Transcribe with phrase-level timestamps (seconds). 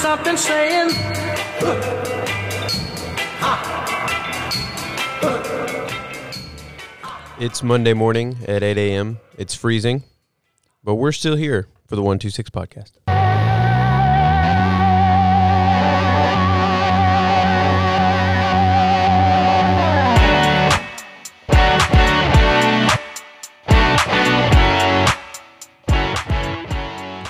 [0.00, 0.88] something saying,
[7.38, 9.20] It's Monday morning at 8 a.m.
[9.36, 10.04] It's freezing,
[10.82, 12.92] but we're still here for the 126 podcast.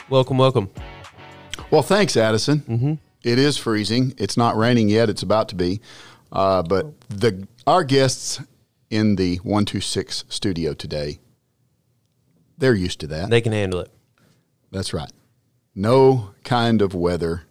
[0.09, 0.71] Welcome, welcome.
[1.71, 2.61] Well, thanks, Addison.
[2.61, 2.95] Mm-hmm.
[3.23, 4.15] is freezing.
[4.19, 5.09] It's not raining yet.
[5.09, 5.81] It's about to be.
[6.33, 8.41] Uh, but the our guests
[8.89, 11.19] in the one two six studio today,
[12.59, 13.31] they're used to that.
[13.31, 13.91] They can handle it.
[14.71, 15.11] That's right.
[15.75, 17.43] No kind of weather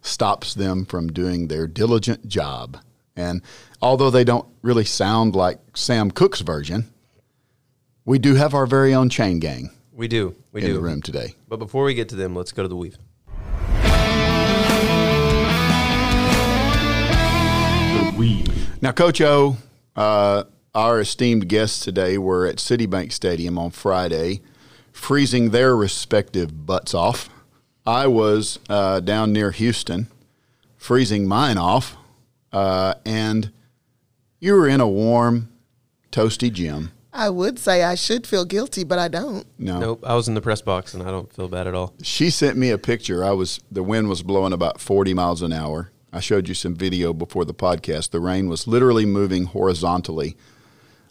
[0.00, 2.78] stops them from doing their diligent job.
[3.16, 3.42] And
[3.82, 6.90] although they don't really sound like Sam Cooke's version,
[8.04, 10.36] we do have our very own chain gang We do.
[10.52, 10.74] We in do.
[10.74, 11.34] the room today.
[11.48, 12.98] But before we get to them, let's go to the weave.
[18.86, 19.56] Now, Coach O,
[19.96, 24.42] uh, our esteemed guests today were at Citibank Stadium on Friday,
[24.92, 27.28] freezing their respective butts off.
[27.84, 30.06] I was uh, down near Houston,
[30.76, 31.96] freezing mine off,
[32.52, 33.50] uh, and
[34.38, 35.48] you were in a warm,
[36.12, 36.92] toasty gym.
[37.12, 39.48] I would say I should feel guilty, but I don't.
[39.58, 41.92] No, Nope, I was in the press box and I don't feel bad at all.
[42.04, 43.24] she sent me a picture.
[43.24, 45.90] I was the wind was blowing about 40 miles an hour.
[46.16, 48.08] I showed you some video before the podcast.
[48.10, 50.34] The rain was literally moving horizontally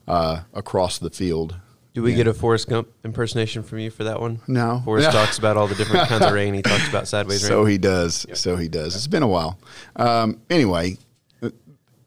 [0.08, 1.58] uh, across the field.
[1.94, 4.42] Do we get a Forrest Gump impersonation from you for that one?
[4.48, 4.82] No.
[4.84, 6.56] Forrest talks about all the different kinds of rain.
[6.56, 7.50] He talks about sideways rain.
[7.50, 8.26] So he does.
[8.34, 8.96] So he does.
[8.96, 9.60] It's been a while.
[9.96, 10.98] Um, anyway,
[11.44, 11.52] uh,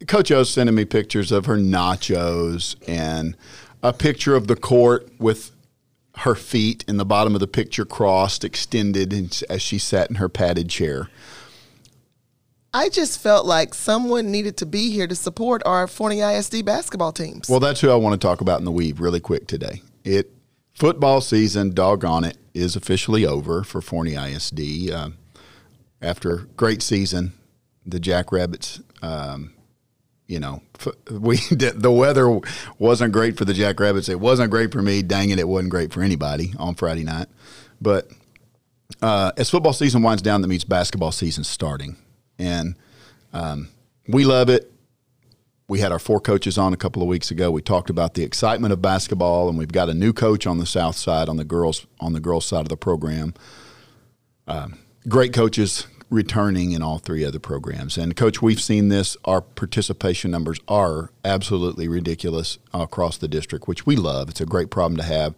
[0.09, 3.37] Coach O's sending me pictures of her nachos and
[3.81, 5.53] a picture of the court with
[6.17, 9.15] her feet in the bottom of the picture crossed, extended
[9.49, 11.09] as she sat in her padded chair.
[12.79, 17.11] I just felt like someone needed to be here to support our Forney ISD basketball
[17.11, 17.48] teams.
[17.48, 19.83] Well, that's who I want to talk about in the weave really quick today.
[20.05, 20.30] It
[20.75, 24.92] football season, doggone it, is officially over for Forney ISD.
[24.92, 25.19] Um,
[26.01, 27.33] after great season,
[27.85, 29.55] the Jackrabbits, um,
[30.29, 30.63] you know,
[31.11, 32.39] we the weather
[32.79, 34.08] wasn't great for the Jackrabbits.
[34.08, 35.02] It wasn't great for me.
[35.02, 37.27] Dang it, it wasn't great for anybody on Friday night.
[37.81, 38.08] But
[39.02, 41.97] uh, as football season winds down, that means basketball season starting,
[42.39, 42.77] and
[43.33, 43.69] um,
[44.07, 44.73] we love it
[45.69, 47.51] we had our four coaches on a couple of weeks ago.
[47.51, 50.67] We talked about the excitement of basketball, and we've got a new coach on the
[50.67, 53.35] south side on the girls on the girls side of the program.
[54.47, 57.99] Um, great coaches returning in all three other programs.
[57.99, 59.15] And coach, we've seen this.
[59.27, 64.31] Our participation numbers are absolutely ridiculous across the district, which we love.
[64.31, 65.35] It's a great problem to have.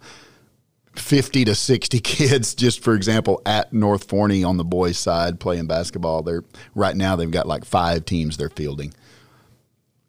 [0.95, 5.67] 50 to 60 kids just for example at North Forney on the boys side playing
[5.67, 6.21] basketball.
[6.21, 6.43] They're
[6.75, 8.93] right now they've got like 5 teams they're fielding.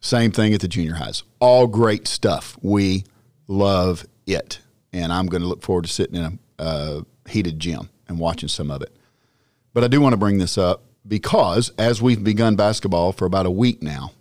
[0.00, 1.22] Same thing at the junior highs.
[1.38, 2.58] All great stuff.
[2.60, 3.04] We
[3.46, 4.58] love it.
[4.92, 8.70] And I'm going to look forward to sitting in a heated gym and watching some
[8.70, 8.94] of it.
[9.72, 13.46] But I do want to bring this up because as we've begun basketball for about
[13.46, 14.12] a week now,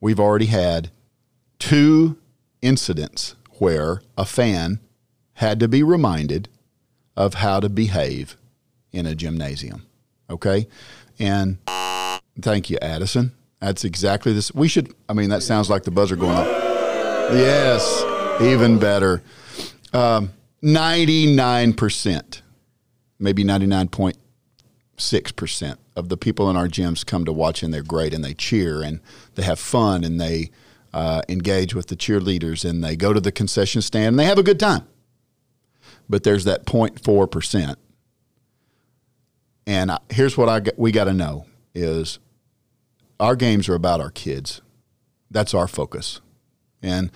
[0.00, 0.90] we've already had
[1.58, 2.16] two
[2.62, 4.80] incidents where a fan
[5.36, 6.50] had to be reminded
[7.16, 8.36] of how to behave
[8.92, 9.86] in a gymnasium.
[10.28, 10.66] Okay?
[11.18, 11.58] And
[12.40, 13.32] thank you, Addison.
[13.60, 14.54] That's exactly this.
[14.54, 16.46] We should, I mean, that sounds like the buzzer going off.
[17.32, 18.04] Yes,
[18.40, 19.22] even better.
[19.92, 20.30] Um,
[20.62, 22.40] 99%,
[23.18, 28.24] maybe 99.6% of the people in our gyms come to watch and they're great and
[28.24, 29.00] they cheer and
[29.34, 30.50] they have fun and they
[30.94, 34.38] uh, engage with the cheerleaders and they go to the concession stand and they have
[34.38, 34.86] a good time.
[36.08, 37.76] But there's that 0.4%.
[39.66, 42.18] And I, here's what I we got to know is
[43.18, 44.60] our games are about our kids.
[45.30, 46.20] That's our focus.
[46.82, 47.10] And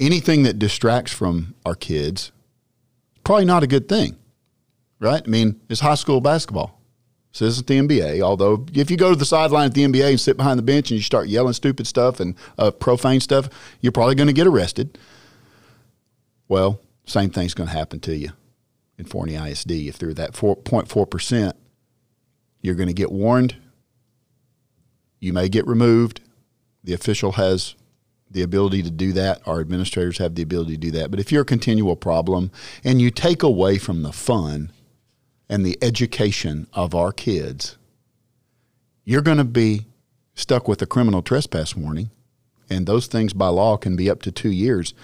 [0.00, 2.32] anything that distracts from our kids,
[3.24, 4.16] probably not a good thing,
[4.98, 5.22] right?
[5.24, 6.80] I mean, it's high school basketball.
[7.32, 8.20] So This isn't the NBA.
[8.20, 10.90] Although, if you go to the sideline at the NBA and sit behind the bench
[10.90, 13.48] and you start yelling stupid stuff and uh, profane stuff,
[13.80, 14.98] you're probably going to get arrested.
[16.46, 18.30] Well, same thing's going to happen to you
[18.98, 19.70] in Forney ISD.
[19.72, 21.52] If they're that 4.4%,
[22.60, 23.56] you're going to get warned.
[25.18, 26.20] You may get removed.
[26.84, 27.74] The official has
[28.30, 29.42] the ability to do that.
[29.46, 31.10] Our administrators have the ability to do that.
[31.10, 32.50] But if you're a continual problem
[32.82, 34.72] and you take away from the fun
[35.48, 37.76] and the education of our kids,
[39.04, 39.86] you're going to be
[40.34, 42.10] stuck with a criminal trespass warning.
[42.70, 44.94] And those things by law can be up to two years.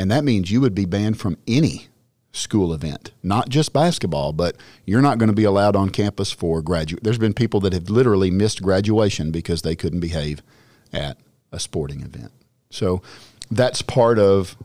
[0.00, 1.88] And that means you would be banned from any
[2.32, 4.56] school event, not just basketball, but
[4.86, 7.04] you're not going to be allowed on campus for graduate.
[7.04, 10.42] There's been people that have literally missed graduation because they couldn't behave
[10.90, 11.18] at
[11.52, 12.32] a sporting event.
[12.70, 13.02] So
[13.50, 14.56] that's part of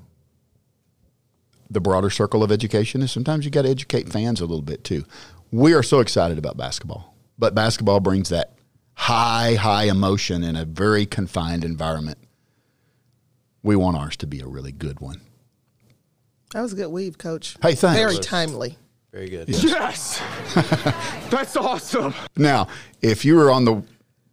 [1.70, 4.86] the broader circle of education is sometimes you got to educate fans a little bit
[4.86, 5.04] too.
[5.52, 8.54] We are so excited about basketball, but basketball brings that
[8.94, 12.20] high, high emotion in a very confined environment.
[13.66, 15.22] We want ours to be a really good one.
[16.54, 17.58] That was a good weave, Coach.
[17.64, 18.00] Hey, thanks.
[18.00, 18.78] Very timely.
[19.12, 19.50] Very good.
[19.50, 20.22] Yes!
[21.32, 22.14] That's awesome!
[22.38, 22.68] Now,
[23.02, 23.82] if you were on the,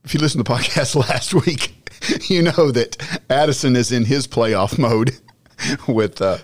[0.04, 1.72] if you listened to the podcast last week,
[2.28, 2.98] you know that
[3.30, 5.16] Addison is in his playoff mode
[5.88, 6.36] with, uh,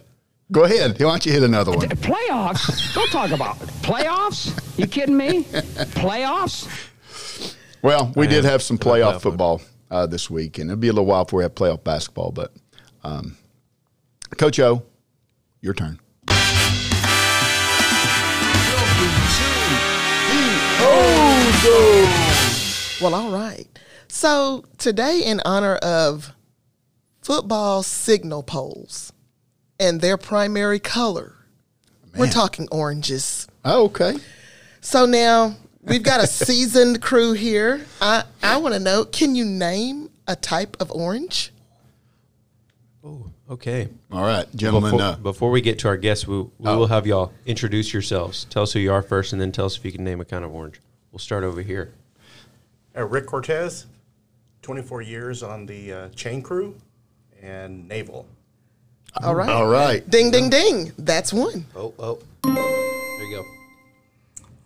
[0.51, 0.93] go ahead.
[0.93, 1.91] Why don't you hit another one?
[1.91, 2.95] Playoffs?
[2.95, 3.69] Don't talk about it.
[3.83, 4.79] Playoffs?
[4.79, 5.43] You kidding me?
[5.43, 7.55] Playoffs?
[7.83, 10.89] Well, we I did have some playoff playoff football uh, this week, and it'll be
[10.89, 12.33] a little while before we have playoff basketball.
[12.33, 12.55] But,
[13.09, 13.37] um,
[14.37, 14.83] Coach O,
[15.61, 15.99] your turn.
[23.01, 23.67] Well, all right.
[24.09, 26.33] So today, in honor of
[27.23, 29.13] football signal poles
[29.79, 31.35] and their primary color,
[32.17, 33.47] we're talking oranges.
[33.65, 34.17] Oh, okay.
[34.81, 37.87] So now we've got a seasoned crew here.
[38.01, 41.53] I, I want to know can you name a type of orange?
[43.51, 43.89] Okay.
[44.13, 44.91] All right, gentlemen.
[44.93, 46.79] Before, Uh, before we get to our guests, we, we Oh.
[46.79, 48.45] will have y'all introduce yourselves.
[48.51, 50.25] Tell us who you are first, and then tell us if you can name a
[50.25, 50.81] kind of orange.
[51.13, 51.93] We'll start over here.
[52.97, 53.87] Uh, Rick Cortez,
[54.61, 56.77] 24 years on the uh, chain crew
[57.41, 58.27] and navel.
[59.23, 59.49] All right.
[59.49, 60.09] all right.
[60.11, 60.93] Ding, ding, ding.
[60.99, 61.65] That's one.
[61.75, 62.19] Oh, oh.
[62.45, 63.45] There you go.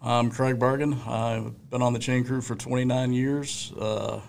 [0.03, 0.95] I'm Craig Bergen.
[1.07, 3.73] I've been on the chain crew for 29 years.
[3.79, 4.21] Uh,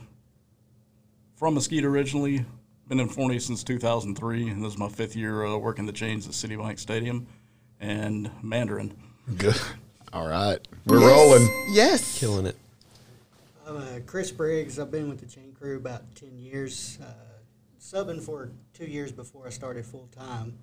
[1.38, 2.46] from Mesquite originally,
[2.88, 6.28] been in Forney since 2003, and this is my fifth year uh, working the chains
[6.28, 7.28] at City Bank Stadium
[7.80, 8.94] and Mandarin.
[9.38, 9.60] Good.
[10.12, 10.60] All right.
[10.86, 11.10] We're Yes.
[11.10, 11.66] rolling.
[11.72, 12.20] Yes.
[12.20, 12.58] Killing it.
[13.68, 14.78] I'm uh, Chris Briggs.
[14.80, 17.06] I've been with the chain crew about 10 years, uh,
[17.80, 20.58] subbing for two years before I started full time,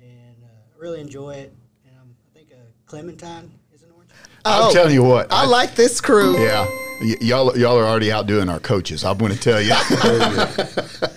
[0.00, 1.54] and uh, I really enjoy it.
[1.86, 2.56] And um, I think uh,
[2.86, 4.10] Clementine is an orange.
[4.46, 5.30] I'm telling you what.
[5.30, 6.38] I like this crew.
[6.42, 6.66] Yeah.
[7.02, 9.04] Y- y'all, y'all are already outdoing our coaches.
[9.04, 9.74] I'm going to tell you.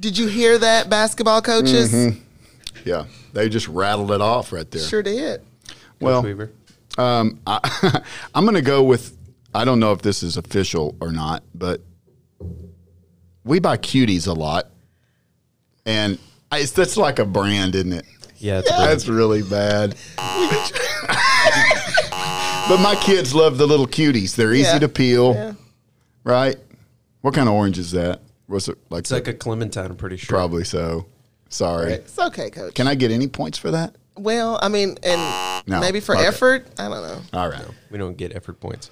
[0.00, 1.92] Did you hear that, basketball coaches?
[1.92, 2.18] Mm-hmm.
[2.84, 3.04] yeah.
[3.32, 4.82] They just rattled it off right there.
[4.82, 5.42] Sure did.
[6.00, 6.50] Well, Weaver.
[6.96, 8.02] Um, I,
[8.34, 9.16] I'm going to go with.
[9.54, 11.80] I don't know if this is official or not, but
[13.44, 14.68] we buy cuties a lot,
[15.86, 16.18] and
[16.52, 18.04] I, it's, that's like a brand, isn't it?
[18.36, 19.96] Yeah, it's That's really bad.
[22.68, 24.36] but my kids love the little cuties.
[24.36, 24.78] They're easy Yeah.
[24.80, 25.52] to peel, Yeah.
[26.24, 26.56] right?
[27.22, 28.20] What kind of orange is that?
[28.48, 30.36] Was it like, It's like a clementine, I'm pretty sure.
[30.36, 31.06] probably so?
[31.50, 31.92] Sorry.
[31.92, 32.74] It's okay, coach.
[32.74, 33.94] Can I get any points for that?
[34.16, 35.78] well, I mean, and No.
[35.80, 36.26] maybe for Okay.
[36.26, 36.66] effort.
[36.78, 37.20] I don't know.
[37.38, 37.64] All right.
[37.90, 38.90] We don't get effort points.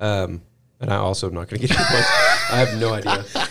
[0.00, 0.42] Um,
[0.80, 2.08] and I also am not going to get any points.
[2.52, 3.24] I have no idea.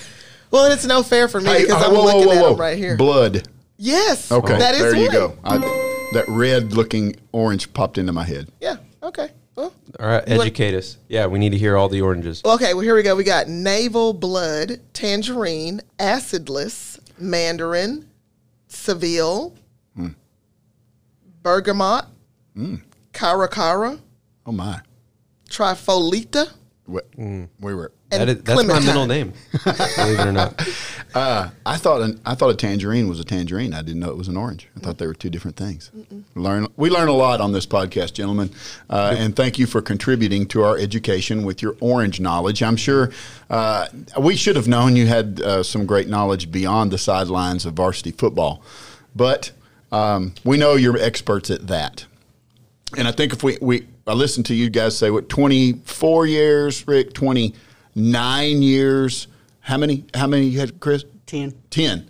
[0.52, 2.34] Well, and it's no fair for me Hey, because uh, I'm whoa, whoa, looking whoa,
[2.34, 2.50] at whoa.
[2.54, 2.98] them right here.
[2.98, 3.48] Blood.
[3.78, 4.32] yes.
[4.32, 5.38] Okay, That is there you go.
[5.44, 5.60] I,
[6.14, 8.50] that red looking orange popped into my head.
[8.60, 8.78] Yeah.
[9.04, 9.30] Okay.
[9.60, 10.96] Well, All right, You want- educate us.
[11.10, 12.42] Yeah, we need to hear all the oranges.
[12.46, 12.74] okay.
[12.74, 13.14] Well, here we go.
[13.16, 18.06] We got navel blood, tangerine, acidless, mandarin,
[18.70, 19.54] Seville,
[19.96, 20.10] Hmm.
[21.44, 22.06] bergamot,
[23.14, 24.00] caracara,
[24.46, 24.80] Oh my,
[25.50, 26.52] trifoliate,
[26.90, 27.92] we, we were.
[28.12, 30.60] and That is, that's my middle name, believe it or not.
[31.16, 33.74] I thought an, I thought a tangerine was a tangerine.
[33.74, 34.68] I didn't know it was an orange.
[34.76, 35.92] I thought they were two different things.
[36.36, 38.50] Learn we learn a lot on this podcast, gentlemen,
[38.90, 42.62] uh, and thank you for contributing to our education with your orange knowledge.
[42.64, 43.12] I'm sure
[43.50, 43.88] uh,
[44.20, 48.12] we should have known you had uh, some great knowledge beyond the sidelines of varsity
[48.12, 48.64] football,
[49.16, 49.52] but
[49.92, 52.06] um, we know you're experts at that.
[52.98, 56.88] And I think if we, we I listened to you guys say what 24 years,
[56.88, 59.28] Rick, 29 years.
[59.60, 60.06] How many?
[60.14, 61.06] How many you had, Chris?
[61.28, 61.54] 10.
[61.70, 62.10] 10.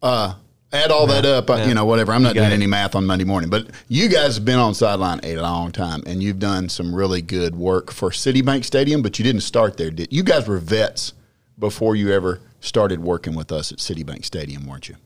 [0.00, 0.34] Uh,
[0.72, 1.66] add all that up, uh, yeah.
[1.66, 2.12] you know, whatever.
[2.12, 2.54] I'm not doing it.
[2.54, 6.02] any math on Monday morning, but you guys have been on sideline a long time,
[6.06, 9.02] and you've done some really good work for Citibank Stadium.
[9.02, 10.22] But you didn't start there, did you?
[10.22, 11.12] Guys were vets
[11.58, 14.96] before you ever started working with us at Citibank Stadium, weren't you?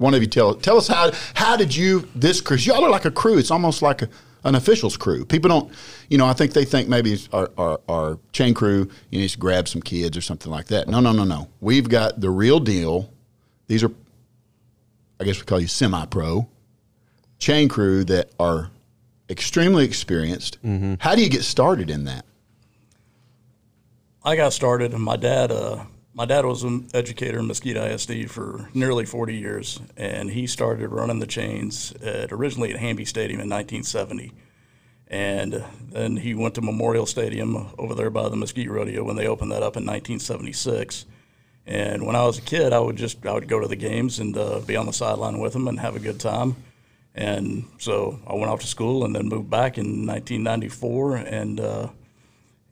[0.00, 3.04] One of you tell tell us how how did you this because y'all are like
[3.04, 3.36] a crew.
[3.36, 4.08] It's almost like a,
[4.44, 5.26] an officials crew.
[5.26, 5.70] People don't,
[6.08, 8.88] you know, I think they think maybe it's our, our our chain crew.
[9.10, 10.88] You need to grab some kids or something like that.
[10.88, 11.48] No, no, no, no.
[11.60, 13.12] We've got the real deal.
[13.66, 13.92] These are,
[15.20, 16.48] I guess we call you semi-pro
[17.38, 18.70] chain crew that are
[19.28, 20.56] extremely experienced.
[21.00, 22.24] How do you get started in that?
[24.24, 28.30] I got started, and my dad uh, my dad was an educator in Mesquite ISD
[28.30, 33.40] for nearly 40 years, and he started running the chains at, originally at Hanby Stadium
[33.40, 34.32] in 1970.
[35.06, 39.26] And then he went to Memorial Stadium over there by the Mesquite Rodeo when they
[39.26, 41.04] opened that up in 1976.
[41.66, 44.18] And when I was a kid, I would just I would go to the games
[44.18, 46.56] and uh, be on the sideline with him and have a good time.
[47.14, 51.16] And so I went off to school and then moved back in 1994.
[51.16, 51.88] And uh,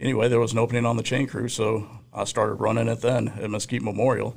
[0.01, 3.29] anyway, there was an opening on the chain crew, so I started running it then
[3.29, 4.37] at Mesquite Memorial.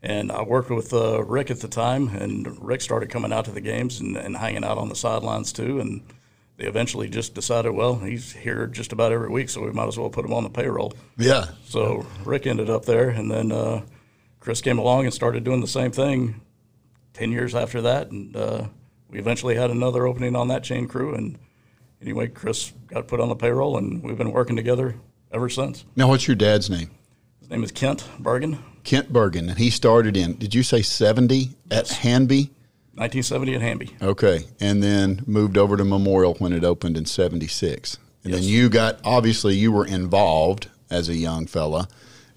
[0.00, 3.50] And I worked with uh, Rick at the time, and Rick started coming out to
[3.50, 5.80] the games and, and hanging out on the sidelines too.
[5.80, 6.02] And
[6.56, 9.98] they eventually just decided, well, he's here just about every week, so we might as
[9.98, 10.92] well put him on the payroll.
[11.16, 11.46] Yeah.
[11.64, 13.82] So Rick ended up there, and then uh,
[14.38, 16.40] Chris came along and started doing the same thing.
[17.12, 18.68] Ten years after that, and uh,
[19.08, 21.14] we eventually had another opening on that chain crew.
[21.14, 21.38] And
[22.02, 24.94] anyway, Chris got put on the payroll, and we've been working together
[25.32, 25.84] ever since.
[25.96, 26.90] Now, what's your dad's name?
[27.40, 28.58] His name is Kent Bergen.
[28.84, 30.34] Kent Bergen, and he started in.
[30.36, 32.50] Did you say seventy at Hanby?
[32.94, 33.96] 1970 at Hanby.
[34.02, 38.40] Okay, and then moved over to Memorial when it opened in '76, and Yes.
[38.40, 41.86] then you got obviously you were involved as a young fella,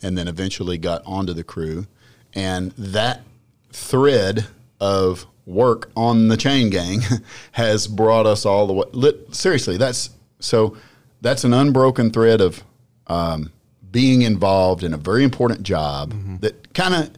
[0.04, 1.88] and then eventually got onto the crew,
[2.36, 3.22] and that
[3.72, 4.48] thread
[4.82, 7.00] of work on the chain gang
[7.54, 8.86] has brought us all the way.
[8.92, 10.10] Lit, seriously, that's
[10.40, 10.76] so
[11.22, 12.62] that's an unbroken thread of
[13.08, 13.52] um,
[13.92, 16.38] being involved in a very important job Mm-hmm.
[16.38, 17.12] that kind of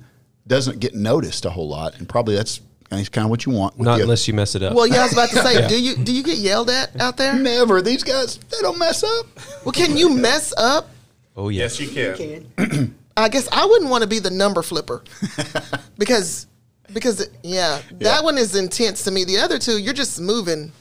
[0.46, 3.80] doesn't get noticed a whole lot, and probably that's kind of what you want.
[3.80, 4.74] Not the- unless you mess it up.
[4.76, 7.18] Well, yeah, I was about to say, do you do you get yelled at out
[7.18, 7.34] there?
[7.34, 7.82] Never.
[7.82, 9.26] These guys, they don't mess up.
[9.64, 10.90] Well, can you mess up?
[11.38, 11.80] oh yes.
[11.80, 12.46] Yes, you can.
[12.58, 12.96] Can.
[13.18, 15.04] I guess I wouldn't want to be the number flipper
[15.98, 16.48] because
[16.92, 19.24] because yeah, that one is intense to me.
[19.24, 20.72] The other two, you're just moving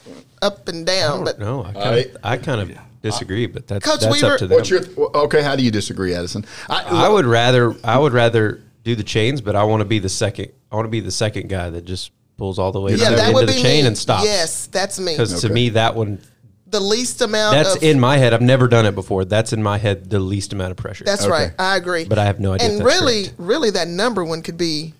[0.41, 1.25] up and down.
[1.25, 4.39] But No, I kind of, I kind of disagree, but that's Coach that's Weaver- up
[4.41, 4.57] to them.
[4.57, 4.81] What's your
[5.15, 5.43] okay?
[5.43, 6.45] How do you disagree, Addison?
[6.69, 10.09] I would rather I would rather do the chains, but I want to be the
[10.09, 10.51] second.
[10.71, 13.15] I want to be the second guy that just pulls all the way yeah, to
[13.17, 13.87] the end of the chain me.
[13.89, 14.25] and stops.
[14.25, 15.13] Yes, that's me.
[15.13, 16.19] because to me that one
[16.67, 17.55] The least amount.
[17.55, 18.33] that's of, in my head.
[18.33, 19.25] I've never done it before.
[19.27, 21.05] That's in my head the least amount of pressure.
[21.05, 21.31] That's Okay.
[21.31, 21.53] right.
[21.59, 22.05] I agree.
[22.07, 23.35] But I have no idea if And that's really, correct.
[23.39, 24.95] really, that number one could be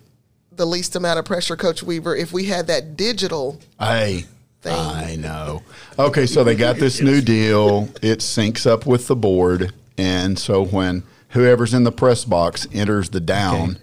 [0.57, 3.61] the least amount of pressure, Coach Weaver, if we had that digital.
[3.79, 4.27] Hey,
[4.61, 4.73] Thing.
[4.79, 5.63] I know.
[5.99, 7.89] Okay, so they got this new deal.
[8.01, 13.11] It syncs up with the board, and so when whoever's in the press box enters
[13.11, 13.79] the down, Okay.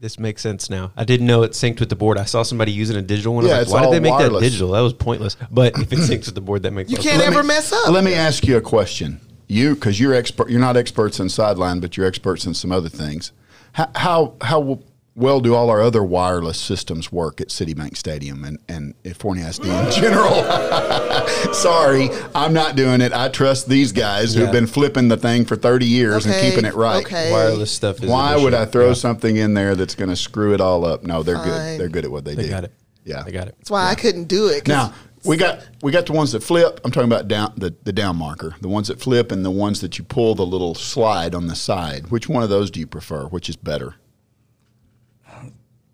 [0.00, 0.90] This makes sense now.
[0.96, 2.18] I didn't know it synced with the board.
[2.18, 3.44] I saw somebody using a digital one.
[3.44, 4.40] I Yeah, was like, why did they make wireless.
[4.40, 4.70] that digital?
[4.72, 5.36] That was pointless.
[5.48, 7.88] But if it syncs with the board, that makes You can't ever me- mess up.
[7.90, 9.20] Let me ask you a question.
[9.46, 12.88] You, because you're expert, you're not experts in sideline, but you're experts in some other
[12.88, 13.30] things.
[13.74, 14.80] How how, how
[15.14, 19.42] well do all our other wireless systems work at Citibank Stadium and and at Forney
[19.42, 20.32] ISD in general?
[21.52, 23.12] Sorry, I'm not doing it.
[23.12, 26.74] I trust these guys who've been flipping the thing for 30 years and keeping it
[26.74, 27.04] right.
[27.04, 27.30] okay.
[27.32, 28.08] Wireless stuff is.
[28.10, 28.92] Why would I throw Yeah.
[28.94, 31.02] something in there that's going to screw it all up?
[31.04, 31.46] No, they're Fine.
[31.46, 31.80] good.
[31.80, 32.48] They're good at what they, They do.
[32.50, 32.72] got it.
[33.04, 33.56] Yeah, They got it.
[33.58, 34.66] That's why I couldn't do it.
[34.68, 36.80] now we got we got the ones that flip.
[36.84, 39.80] I'm talking about down the, the down marker, the ones that flip, and the ones
[39.80, 42.10] that you pull the little slide on the side.
[42.10, 43.24] Which one of those do you prefer?
[43.26, 43.94] Which is better?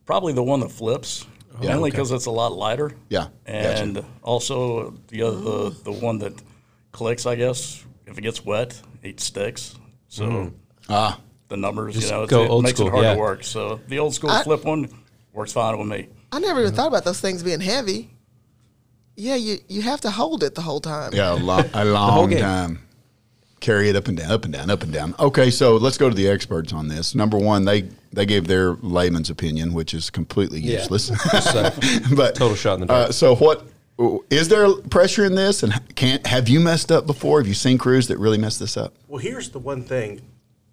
[0.09, 1.27] Probably the one that flips,
[1.61, 1.97] Yeah, mainly okay.
[1.99, 2.93] because it's a lot lighter.
[3.11, 3.83] Yeah, gotcha.
[3.83, 6.33] And also the other the, the one that
[6.93, 9.77] clicks, I guess, if it gets wet, it sticks.
[10.09, 10.51] So
[10.89, 13.13] Ah, the numbers, Just you know, it's, go it old makes school, it hard yeah.
[13.13, 13.45] to work.
[13.45, 14.89] So the old school I- flip one
[15.35, 16.09] works fine with me.
[16.33, 18.09] I never even thought about those things being heavy.
[19.15, 21.13] Yeah, you you have to hold it the whole time.
[21.13, 22.79] yeah, a, lo- a long time.
[23.61, 25.15] Carry it up and down, up and down, up and down.
[25.19, 27.15] Okay, so let's go to the experts on this.
[27.15, 30.79] Number one, they they gave their layman's opinion, which is completely Yeah.
[30.79, 31.09] useless.
[31.33, 31.55] Just
[32.17, 33.09] but total shot in the dark.
[33.09, 33.67] Uh, so what
[34.31, 35.63] is there pressure in this?
[35.63, 37.41] And can't have you messed up before?
[37.41, 38.95] Have you seen crews that really messed this up?
[39.09, 40.21] Well, here's the one thing.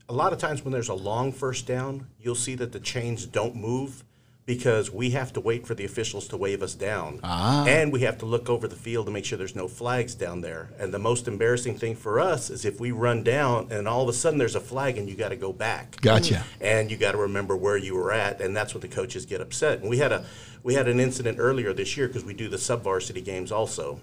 [0.07, 3.25] A lot of times when there's a long first down, you'll see that the chains
[3.25, 4.03] don't move
[4.45, 7.19] because we have to wait for the officials to wave us down.
[7.23, 10.41] And we have to look over the field to make sure there's no flags down
[10.41, 10.69] there.
[10.77, 14.09] And the most embarrassing thing for us is if we run down and all of
[14.09, 16.43] a sudden there's a flag and you got to go back Gotcha.
[16.61, 19.41] and you got to remember where you were at, and that's when the coaches get
[19.41, 19.79] upset.
[19.79, 20.25] And we had a
[20.61, 23.99] we had an incident earlier this year because we do the sub varsity games also.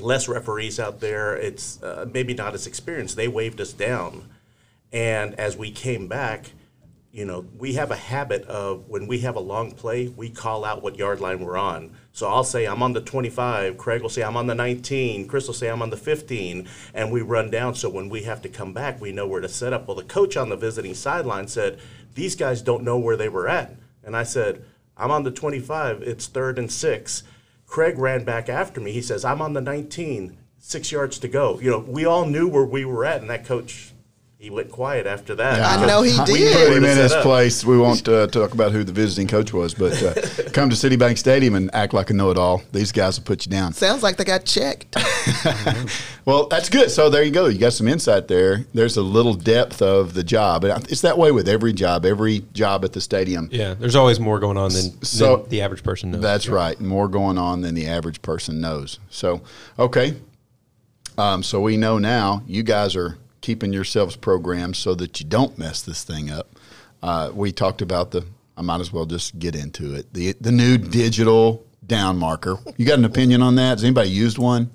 [0.00, 1.36] Less referees out there.
[1.36, 3.16] It's uh, maybe not as experienced.
[3.16, 4.28] They waved us down,
[4.90, 6.52] and as we came back,
[7.12, 10.64] you know, we have a habit of when we have a long play, we call
[10.64, 11.94] out what yard line we're on.
[12.12, 15.46] So I'll say I'm on the 25, Craig will say I'm on the 19, Chris
[15.46, 17.74] will say I'm on the 15, and we run down.
[17.74, 19.86] So when we have to come back, we know where to set up.
[19.86, 21.78] Well, the coach on the visiting sideline said,
[22.14, 23.76] These guys don't know where they were at.
[24.02, 24.64] And I said,
[24.96, 27.24] I'm on the 25, it's third and six.
[27.66, 28.90] Craig ran back after me.
[28.92, 31.60] He says, I'm on the 19, six yards to go.
[31.60, 33.91] You know, we all knew where we were at, and that coach
[34.42, 35.58] he went quiet after that.
[35.58, 35.68] Yeah.
[35.68, 36.28] I know he did.
[36.28, 37.64] We put him in his place.
[37.64, 40.14] We won't uh, talk about who the visiting coach was, but uh,
[40.52, 42.60] come to Citibank Stadium and act like a know-it-all.
[42.72, 43.72] These guys will put you down.
[43.72, 44.96] Sounds like they got checked.
[46.24, 46.88] Well, that's good.
[46.92, 47.46] So there you go.
[47.46, 48.64] You got some insight there.
[48.72, 50.62] There's a little depth of the job.
[50.62, 53.48] And It's that way with every job, every job at the stadium.
[53.50, 56.20] Yeah, there's always more going on than, So- than the average person knows.
[56.20, 56.78] That's right.
[56.80, 59.00] More going on than the average person knows.
[59.10, 59.42] So,
[59.80, 60.14] okay.
[61.18, 65.58] Um, so we know now you guys are keeping yourselves programmed so that you don't
[65.58, 66.48] mess this thing up.
[67.02, 68.24] Uh, we talked about the.
[68.56, 70.12] I might as well just get into it.
[70.14, 72.56] The the new digital down marker.
[72.76, 73.78] You got an opinion on that?
[73.78, 74.70] Has anybody used one?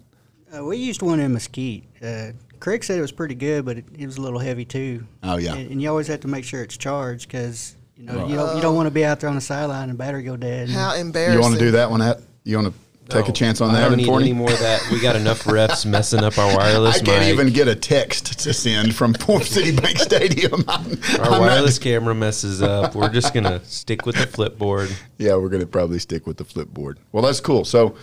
[0.55, 1.85] Uh, we used one in Mesquite.
[2.03, 5.05] Uh, Craig said it was pretty good, but it, it was a little heavy too.
[5.23, 5.55] Oh, yeah.
[5.55, 8.55] and, and you always have to make sure it's charged because you know you don't
[8.55, 10.69] you don't want to be out there on the sideline and battery go dead.
[10.69, 11.35] How embarrassing.
[11.35, 12.01] You want to do that one?
[12.01, 12.79] At you want to
[13.09, 13.89] take a chance on I that?
[13.89, 14.23] don't need 40?
[14.25, 14.81] any more of that.
[14.91, 17.33] We got enough refs messing up our wireless I can't mic.
[17.33, 20.63] even get a text to send from Citibank Stadium.
[20.67, 22.95] I'm- Our I'm not- wireless camera messes up.
[22.95, 24.93] We're just gonna stick with the flipboard.
[25.17, 26.97] Yeah, we're going to probably stick with the flipboard.
[27.11, 27.65] Well, that's cool.
[27.65, 27.95] So,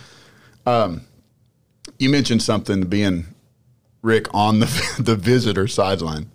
[0.65, 1.01] um,
[1.99, 3.25] you mentioned something being
[4.01, 6.29] Rick on the the visitor sideline,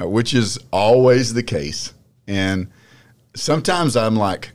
[0.00, 1.94] uh, which is always the case.
[2.26, 2.68] And
[3.34, 4.50] sometimes I'm like,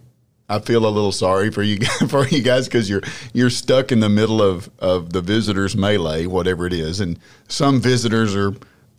[0.49, 3.99] I feel a little sorry for you for you guys because you're you're stuck in
[3.99, 8.53] the middle of of the visitors melee, whatever it is, and some visitors are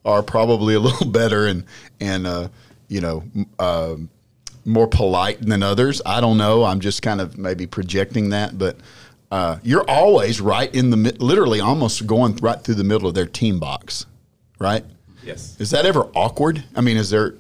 [0.05, 1.65] are probably a little better and
[2.01, 2.49] and uh,
[2.89, 3.23] you know.
[3.59, 4.09] um
[4.67, 6.01] more polite than others.
[6.07, 6.65] I don't know.
[6.65, 8.79] I'm just kind of maybe projecting that, but
[9.31, 13.27] uh, you're always right in the literally almost going right through the middle of their
[13.27, 14.07] team box,
[14.59, 14.85] right?
[15.23, 15.57] Yes.
[15.61, 16.65] Is that ever awkward?
[16.75, 17.35] I mean, is there?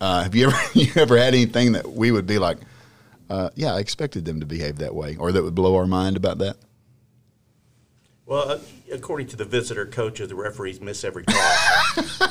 [0.00, 2.58] Uh, have you ever you ever had anything that we would be like,
[3.30, 6.16] uh, yeah, I expected them to behave that way, or that would blow our mind
[6.16, 6.56] about that?
[8.26, 8.58] Well, uh,
[8.92, 11.56] according to the visitor coaches, the referees miss every call.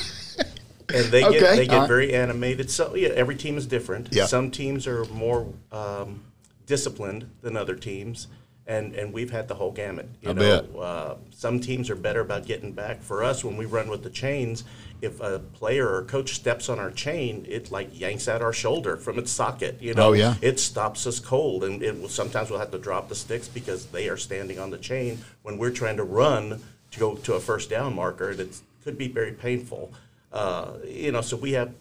[0.94, 1.88] and they Okay, get they get right.
[1.88, 2.70] very animated.
[2.70, 4.10] So yeah, every team is different.
[4.12, 4.26] Yeah.
[4.26, 6.22] Some teams are more um,
[6.66, 8.28] disciplined than other teams,
[8.68, 10.10] and and we've had the whole gamut.
[10.22, 10.80] You I know, bet.
[10.80, 13.02] Uh, some teams are better about getting back.
[13.02, 14.64] For us, when we run with the chains,
[15.02, 18.98] if a player or coach steps on our chain, it like yanks out our shoulder
[18.98, 19.82] from its socket.
[19.82, 20.36] You know, Oh, yeah.
[20.42, 23.86] it stops us cold, and it will, sometimes we'll have to drop the sticks because
[23.88, 27.40] they are standing on the chain when we're trying to run to go to a
[27.40, 28.34] first down marker.
[28.36, 29.94] That could be very painful.
[30.32, 31.72] Uh, you know, so we have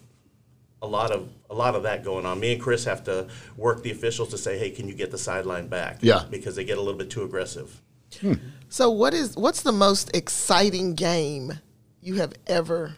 [0.81, 2.39] a lot of a lot of that going on.
[2.39, 3.27] Me and Chris have to
[3.57, 6.25] work the officials to say, "Hey, can you get the sideline back?" Yeah.
[6.31, 7.83] because they get a little bit too aggressive.
[8.69, 11.59] So what is what's the most exciting game
[12.01, 12.95] you have ever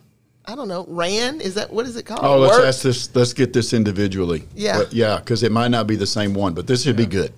[0.50, 1.40] I don't know, ran?
[1.40, 2.20] Is that what is it called?
[2.24, 2.66] Oh, let's Worked?
[2.66, 3.14] ask this.
[3.14, 4.48] Let's get this individually.
[4.54, 4.78] Yeah.
[4.78, 7.32] But yeah, because it might not be the same one, but this should be good.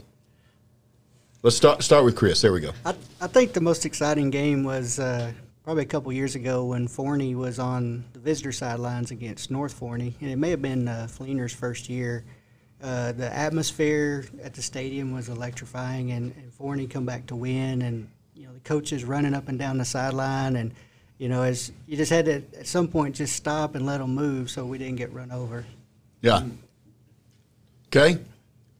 [1.43, 2.41] Let's start start with Chris.
[2.41, 2.73] There we go.
[2.87, 5.31] I, I think the most exciting game was uh,
[5.63, 10.15] probably a couple years ago when Forney was on the visitor sidelines against North Forney,
[10.23, 12.25] and it may have been uh, Fleener's first year.
[12.83, 17.83] Uh, the atmosphere at the stadium was electrifying, and, and Forney come back to win,
[17.83, 20.73] and you know the coaches running up and down the sideline, and
[21.19, 24.15] you know as you just had to at some point just stop and let them
[24.15, 25.65] move so we didn't get run over.
[26.21, 26.43] Yeah.
[27.89, 28.19] Okay,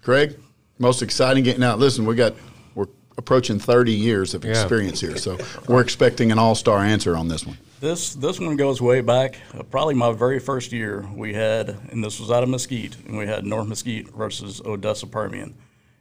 [0.03, 0.39] Craig.
[0.79, 1.61] Most exciting game.
[1.61, 2.35] Now, listen, we got
[2.75, 2.87] we're
[3.19, 4.53] approaching thirty years of Yeah.
[4.53, 7.59] experience here, so we're expecting an all-star answer on this one.
[7.81, 9.37] This this one goes way back.
[9.57, 13.19] Uh, probably my very first year we had, and this was out of Mesquite, and
[13.19, 15.55] we had North Mesquite versus Odessa Permian,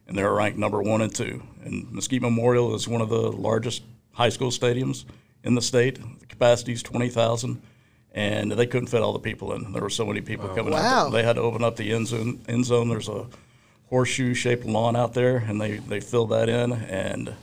[0.08, 1.44] and they were ranked number one and two.
[1.63, 5.06] And Mesquite Memorial is one of the largest high school stadiums
[5.43, 5.99] in the state.
[6.19, 7.62] The capacity is twenty thousand,
[8.13, 9.71] and they couldn't fit all the people in.
[9.73, 11.08] There were so many people coming Wow.
[11.08, 11.10] out.
[11.12, 12.41] They had to open up the end zone.
[12.47, 12.89] End zone.
[12.89, 13.27] There's a
[13.89, 17.34] horseshoe shaped lawn out there, and they they filled that in and.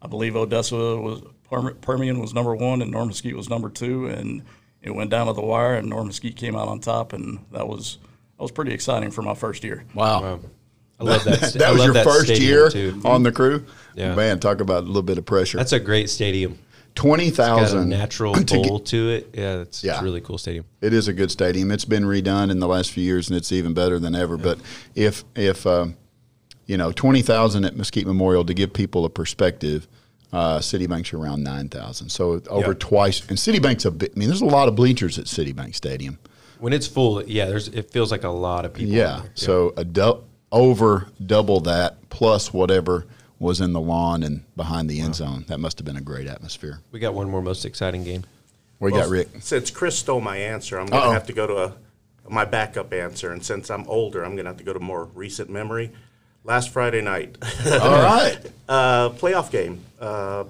[0.00, 4.06] I believe Odessa was Perm- Permian was number one and North Mesquite was number two,
[4.06, 4.42] and
[4.80, 7.66] it went down to the wire, and North Mesquite came out on top, and that
[7.66, 7.98] was
[8.36, 9.82] that was pretty exciting for my first year.
[9.94, 10.38] Wow.
[11.00, 11.38] I love that.
[11.42, 13.00] sta- that I was love your that first year too.
[13.04, 13.64] on the crew.
[13.96, 14.14] Yeah.
[14.14, 15.58] Man, talk about a little bit of pressure.
[15.58, 16.60] That's a great stadium.
[16.98, 19.30] Twenty thousand natural to bowl to it.
[19.32, 19.94] Yeah, it's, Yeah.
[19.94, 20.64] it's really cool stadium.
[20.80, 21.70] It is a good stadium.
[21.70, 24.36] It's been redone in the last few years, and it's even better than ever.
[24.36, 24.58] But
[24.94, 25.96] if if um,
[26.66, 29.86] you know twenty thousand at Mesquite Memorial to give people a perspective,
[30.32, 32.08] uh, Citibank's around nine thousand.
[32.10, 32.78] So over Yeah.
[32.80, 33.20] twice.
[33.28, 34.12] And Citibank's a bit.
[34.16, 36.18] I mean, there's a lot of bleachers at Citibank Stadium.
[36.58, 38.92] When it's full, yeah, there's it feels like a lot of people.
[38.92, 39.22] Yeah.
[39.34, 43.06] So a du- over double that plus whatever
[43.38, 45.44] was in the lawn and behind the end zone.
[45.48, 46.80] That must have been a great atmosphere.
[46.90, 48.24] we got one more most exciting game.
[48.78, 49.28] What you got, Rick?
[49.40, 51.74] Since Chris stole my answer, I'm going to have to go to a,
[52.28, 53.32] my backup answer.
[53.32, 55.90] And since I'm older, I'm going to have to go to more recent memory.
[56.44, 58.38] Last Friday night, All right.
[58.68, 59.84] uh, playoff game.
[60.00, 60.44] Uh,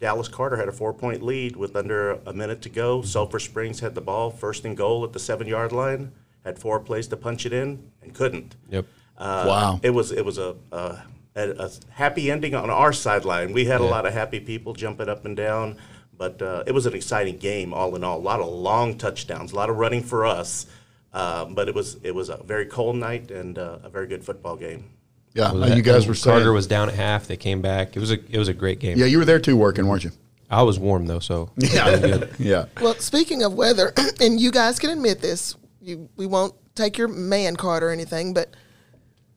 [0.00, 3.02] Dallas Carter had a four point lead with under a minute to go.
[3.02, 6.12] Sulphur Springs had the ball, first and goal at the seven yard line,
[6.44, 8.56] had four plays to punch it in, and couldn't.
[8.70, 8.86] Yep.
[9.16, 9.80] Uh, Wow.
[9.82, 10.98] It was it was a, a,
[11.34, 13.52] a, a happy ending on our sideline.
[13.52, 15.76] We had a lot of happy people jumping up and down,
[16.16, 18.18] but uh, it was an exciting game all in all.
[18.18, 20.66] A lot of long touchdowns, a lot of running for us,
[21.12, 24.24] um, but it was it was a very cold night and uh, a very good
[24.24, 24.90] football game.
[25.34, 26.38] Yeah, Well, and you guys and were saying.
[26.38, 27.28] Carter was down at half.
[27.28, 27.96] They came back.
[27.96, 28.98] It was a it was a great game.
[28.98, 30.10] yeah, you were there too, working, weren't you?
[30.50, 32.34] I was warm though, so Yeah, good.
[32.38, 32.64] yeah.
[32.80, 37.08] Well, speaking of weather, and you guys can admit this, you we won't take your
[37.08, 38.54] man card or anything, but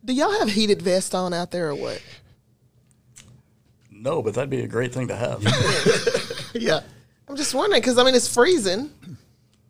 [0.05, 2.01] do y'all have heated vest on out there or what?
[3.91, 5.43] No, but that'd be a great thing to have.
[6.55, 6.81] Yeah.
[7.27, 8.91] I'm just wondering because I mean it's freezing.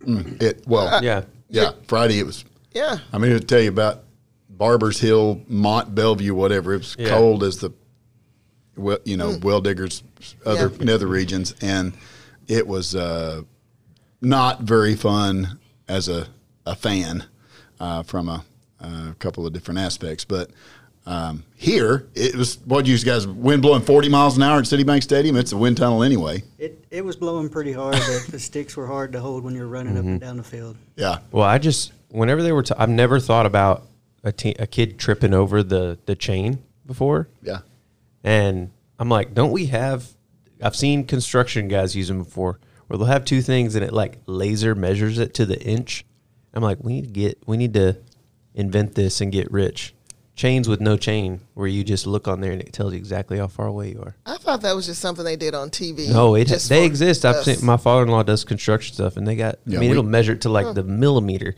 [0.06, 1.24] It well, Yeah.
[1.48, 1.72] yeah.
[1.88, 2.44] Friday it was.
[2.74, 2.98] Yeah.
[3.14, 4.04] I mean, to tell you about
[4.50, 6.74] Barbers Hill, Mont Belvieu, whatever.
[6.74, 7.10] It was Yeah.
[7.10, 7.72] cold as the,
[8.76, 10.04] well, you know, well diggers,
[10.46, 10.84] other Yeah.
[10.84, 11.94] nether regions, and
[12.50, 13.44] it was uh,
[14.20, 16.28] not very fun as a
[16.66, 17.24] a fan
[17.80, 18.44] uh, from a,
[18.84, 20.50] a couple of different aspects, but.
[21.06, 25.04] Um, here it was what you guys wind blowing 40 miles an hour at Citibank
[25.04, 25.36] Stadium.
[25.36, 26.44] It's a wind tunnel anyway.
[26.58, 27.96] It it was blowing pretty hard.
[27.96, 30.26] the, the sticks were hard to hold when you're running up and Mm-hmm.
[30.26, 30.78] down the field.
[30.96, 33.86] Yeah, Well, I just whenever they were, t- I've never thought about
[34.24, 37.60] a, te- a kid tripping over the the chain before, yeah.
[38.24, 40.08] and I'm like, don't we have?
[40.62, 44.20] I've seen construction guys use them before, where they'll have two things and it like
[44.26, 46.06] laser measures it to the inch.
[46.54, 47.98] I'm like, we need to get, we need to
[48.56, 49.94] invent this and get rich.
[50.36, 53.38] Chains with no chain, where you just look on there and it tells you exactly
[53.38, 54.16] how far away you are.
[54.26, 56.10] I thought that was just something they did on TV.
[56.12, 57.24] No, it just they for exist.
[57.24, 57.46] I've us.
[57.46, 59.60] seen my father-in-law does construction stuff, and they got.
[59.68, 61.56] Yeah, I mean, we- it'll measure it to like the millimeter.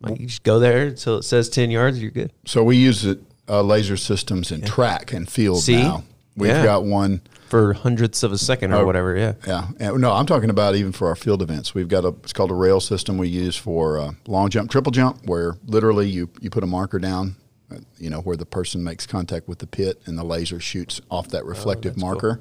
[0.00, 2.32] Like you just go there until it says ten yards, you're good.
[2.44, 5.76] So we use it, uh, laser systems in track and field See?
[5.82, 6.04] now.
[6.36, 6.62] We've Yeah.
[6.64, 7.22] got one.
[7.48, 9.16] For hundredths of a second or Oh, whatever.
[9.16, 9.34] Yeah.
[9.46, 9.68] Yeah.
[9.78, 11.74] And, no, I'm talking about even for our field events.
[11.74, 14.92] We've got a it's called a rail system we use for uh, long jump, triple
[14.92, 17.36] jump, where literally you you put a marker down,
[17.72, 21.00] uh, you know, where the person makes contact with the pit, and the laser shoots
[21.10, 22.30] off that reflective Oh, that's cool.
[22.30, 22.40] marker.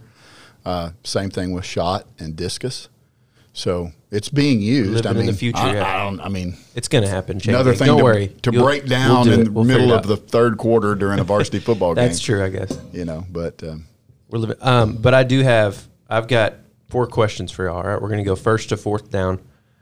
[0.65, 2.89] Uh, same thing with shot and discus.
[3.54, 5.06] So it's being used.
[5.06, 5.88] Living I in mean, the future, I, yeah.
[6.02, 6.20] I don't.
[6.20, 7.39] I mean, It's gonna happen.
[7.39, 8.28] Chain another thing Don't to, worry.
[8.41, 11.20] to You'll- break we'll down do in the We'll middle of the third quarter during
[11.20, 12.06] a varsity football game.
[12.08, 12.78] That's true, I guess.
[12.91, 13.86] You know, but um,
[14.30, 14.58] We're living.
[14.62, 15.88] Um, but I do have.
[16.10, 16.56] I've got
[16.90, 17.78] four questions for y'all.
[17.78, 19.40] All right, we're gonna go first to fourth down.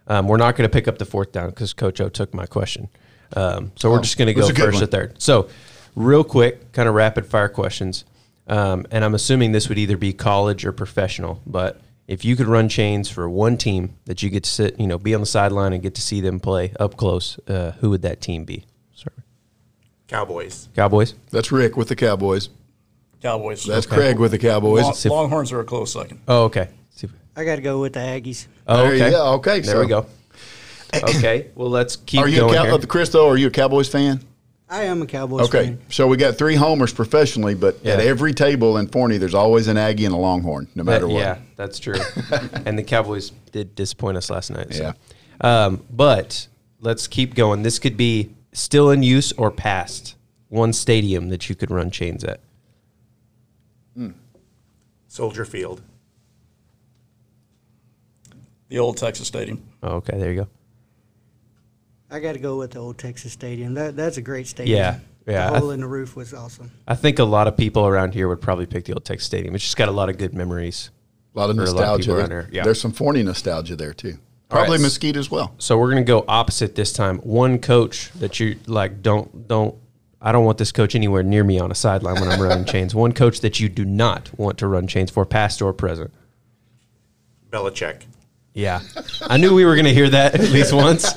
[0.07, 2.89] Um, we're not gonna pick up the fourth down because Coach O took my question.
[3.35, 4.73] Um, so we're Oh, just gonna go first one.
[4.81, 5.21] to third.
[5.21, 5.47] So,
[5.95, 8.05] real quick, kind of rapid fire questions.
[8.47, 11.41] Um, and I'm assuming this would either be college or professional.
[11.47, 14.85] But if you could run chains for one team that you get to sit, you
[14.87, 17.89] know, be on the sideline and get to see them play up close, uh, who
[17.91, 18.65] would that team be?
[18.93, 19.15] Sorry,
[20.07, 20.67] Cowboys.
[20.75, 21.13] Cowboys.
[21.31, 22.49] that's Rick with the Cowboys.
[23.23, 23.63] Cowboys.
[23.65, 24.83] That's Craig with the Cowboys.
[24.83, 26.19] Long, if- Longhorns are a close second.
[26.27, 26.67] Oh, okay.
[26.91, 28.45] See if- I got to go with the Aggies.
[28.67, 29.11] Oh, There you okay.
[29.11, 29.25] go.
[29.35, 30.05] Okay, There so- we go.
[30.95, 31.47] Okay.
[31.55, 32.87] Well, let's keep Are you going a Cow- here.
[32.87, 33.09] Chris?
[33.09, 34.19] Though, are you a Cowboys fan?
[34.69, 35.59] I am a Cowboys fan.
[35.61, 35.79] Okay, fan.
[35.89, 38.05] so we got three homers professionally, but at Yeah.
[38.05, 41.19] every table in Forney, there's always an Aggie and a Longhorn, no matter That- what.
[41.19, 41.95] Yeah, that's true.
[42.65, 44.73] and the Cowboys did disappoint us last night.
[44.73, 44.93] So.
[45.41, 45.65] Yeah.
[45.65, 46.47] Um, but
[46.81, 47.63] let's keep going.
[47.63, 50.15] This could be still in use or past.
[50.49, 52.39] One stadium that you could run chains at.
[55.07, 55.81] Soldier Field.
[58.69, 59.61] The old Texas Stadium.
[59.83, 60.17] Oh, okay.
[60.17, 60.47] There you go.
[62.09, 63.73] I got to go with the old Texas Stadium.
[63.75, 64.77] That that's a great stadium.
[64.77, 66.71] Yeah, yeah, The hole th- in the roof was awesome.
[66.87, 69.55] I think a lot of people around here would probably pick the old Texas Stadium.
[69.55, 70.91] It's just got a lot of good memories.
[71.35, 72.27] A lot of For a lot of nostalgia.
[72.27, 72.49] there.
[72.51, 72.63] yeah.
[72.63, 74.17] There's some Forney nostalgia there too.
[74.51, 74.65] All right.
[74.67, 75.55] Probably Mesquite as well.
[75.57, 77.17] So we're gonna go opposite this time.
[77.19, 79.75] One coach that you like don't don't
[80.25, 82.95] I don't want this coach anywhere near me on a sideline when I'm running chains.
[82.95, 86.13] One coach that you do not want to run chains for, past or present.
[87.51, 88.03] Belichick.
[88.53, 88.81] Yeah,
[89.23, 91.13] I knew we were gonna hear that at least once.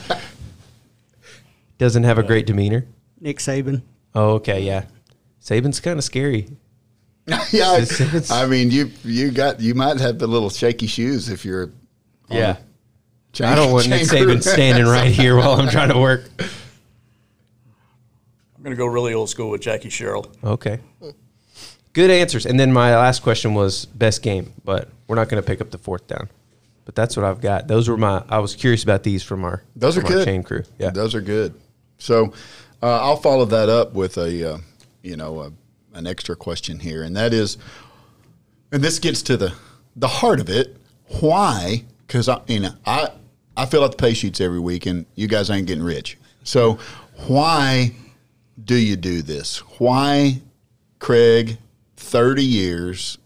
[1.79, 2.87] Doesn't have a great demeanor.
[3.21, 3.83] Nick Saban.
[4.15, 4.87] Oh, okay, yeah.
[5.43, 6.49] Saban's kind of scary.
[7.27, 11.29] yeah, It's- it's- I mean, you you got you might have the little shaky shoes
[11.29, 11.71] if you're.
[12.31, 12.59] Yeah, the
[13.33, 14.03] chain- I don't want Nick.
[14.09, 16.25] Saban standing right here while I'm trying to work.
[18.67, 20.27] I'm going to go really old school with Jackie Sherrill.
[20.43, 20.81] Okay.
[21.93, 22.47] Good answers.
[22.47, 25.71] And then my last question was best game, but we're not going to pick up
[25.71, 26.29] the fourth down.
[26.85, 27.69] But that's what I've got.
[27.69, 28.25] Those were my.
[28.29, 29.63] I was curious about these from our.
[29.77, 30.25] Those are from our good.
[30.25, 30.65] chain crew.
[30.81, 30.91] Yeah.
[30.91, 31.55] those are good.
[31.99, 32.33] So,
[32.83, 34.59] uh, I'll follow that up with a, uh,
[35.01, 35.53] you know, a,
[35.95, 37.59] an extra question here, and that is,
[38.73, 39.55] and this gets to the
[39.95, 40.77] the heart of it.
[41.21, 41.85] Why?
[42.05, 43.11] Because I, you know, I
[43.57, 46.19] I fill out the pay sheets every week, and you guys ain't getting rich.
[46.43, 46.81] So,
[47.29, 47.93] why
[48.63, 49.59] do you do this?
[49.79, 50.41] Why,
[50.99, 51.59] Craig?
[51.97, 53.19] Thirty years.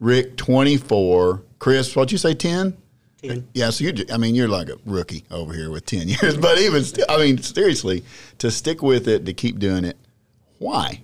[0.00, 1.42] Rick, 24.
[1.58, 2.76] Chris, what'd you say, 10?
[3.22, 3.48] 10.
[3.52, 6.36] Yeah, so you're, ju- I mean, you're like a rookie over here with 10 years.
[6.36, 8.04] But even, still, I mean, seriously,
[8.38, 9.96] to stick with it, to keep doing it,
[10.58, 11.02] why?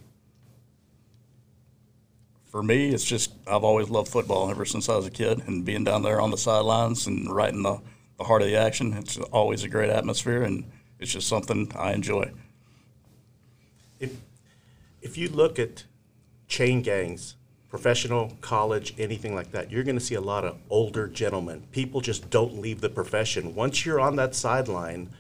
[2.47, 5.65] For me, it's just I've always loved football ever since I was a kid, and
[5.65, 7.81] being down there on the sidelines and right in the,
[8.19, 11.95] the heart of the action, it's always a great atmosphere, and it's just something I
[11.95, 12.31] enjoy.
[14.01, 14.21] If
[15.03, 15.85] if you look at
[16.49, 17.37] chain gangs,
[17.69, 21.67] professional, college, anything like that, you're going to see a lot of older gentlemen.
[21.73, 23.55] People just don't leave the profession.
[23.55, 25.11] Once you're on that sideline,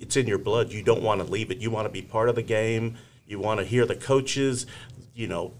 [0.00, 0.72] it's in your blood.
[0.72, 1.58] You don't want to leave it.
[1.58, 2.96] You want to be part of the game.
[3.26, 4.66] You want to hear the coaches,
[5.14, 5.52] you know,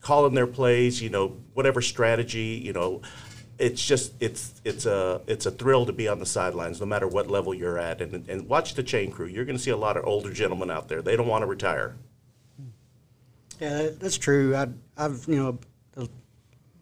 [0.00, 3.00] calling their plays, you know, whatever strategy, you know,
[3.58, 7.06] it's just it's it's a it's a thrill to be on the sidelines, no matter
[7.06, 9.26] what level you're at, and and watch the chain crew.
[9.26, 11.02] You're going to see a lot of older gentlemen out there.
[11.02, 11.96] They don't want to retire.
[13.60, 14.56] Yeah, that's true.
[14.56, 15.58] I, I've you know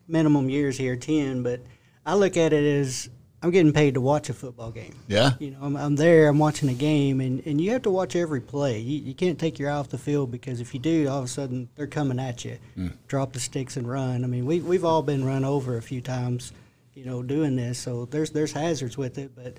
[0.09, 1.61] minimum years here, ten, but
[2.05, 3.11] I look at it as
[3.43, 4.95] I'm getting paid to watch a football game.
[5.09, 5.31] Yeah.
[5.39, 8.15] You know, I'm, I'm there, I'm watching a game, and, and you have to watch
[8.15, 8.79] every play.
[8.79, 11.25] You, you can't take your eye off the field because if you do, all of
[11.25, 12.59] a sudden they're coming at you.
[12.75, 12.89] Hmm.
[13.09, 14.25] Drop the sticks and run.
[14.25, 16.53] I mean, we we've all been run over a few times,
[16.95, 17.79] you know, doing this.
[17.79, 19.57] So there's there's hazards with it, but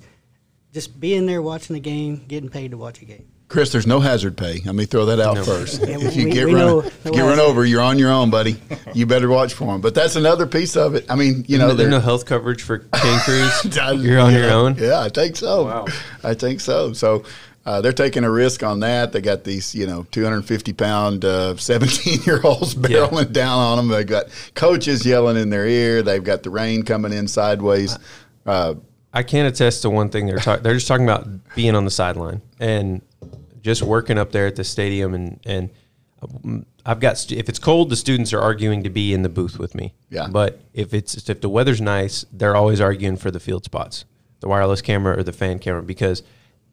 [0.72, 3.28] just being there watching the game, getting paid to watch a game.
[3.52, 4.62] Chris, there's no hazard pay.
[4.66, 5.82] Let me throw that out first.
[5.88, 8.10] Yeah, if you we- get we run, if you get run over, you're on your
[8.10, 8.56] own, buddy.
[8.94, 9.82] You better watch for them.
[9.82, 11.06] But that's another piece of it.
[11.10, 13.78] I mean, you know, there's no health coverage for chain crews.
[13.78, 14.76] I- You're on your own.
[14.78, 15.66] Yeah, I think so.
[15.66, 15.86] Wow.
[16.24, 16.94] I think so.
[16.94, 17.26] So
[17.66, 19.12] uh, they're taking a risk on that.
[19.12, 21.24] They got these, you know, 250 pound
[21.60, 23.88] 17 year olds barreling down on them.
[23.90, 26.02] They got coaches yelling in their ear.
[26.04, 28.00] They've got the rain coming in sideways.
[28.46, 28.76] Uh,
[29.14, 30.26] I can't attest to one thing.
[30.28, 33.02] They're talk- they're just talking about being on the sideline and
[33.62, 35.70] just working up there at the stadium and and
[36.22, 39.60] um, I've got if it's cold, the students are arguing to be in the booth
[39.60, 39.94] with me.
[40.10, 40.28] Yeah.
[40.28, 44.06] But if it's if the weather's nice, they're always arguing for the field spots,
[44.40, 46.24] the wireless camera or the fan camera because